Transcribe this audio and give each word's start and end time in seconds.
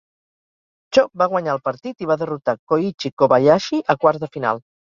Cho 0.97 1.03
va 1.23 1.27
guanyar 1.33 1.53
el 1.57 1.61
partit 1.69 2.03
i 2.05 2.09
va 2.13 2.17
derrotar 2.23 2.57
Koichi 2.73 3.15
Kobayashi 3.23 3.83
a 3.97 4.01
quarts 4.05 4.25
de 4.27 4.35
final. 4.39 4.69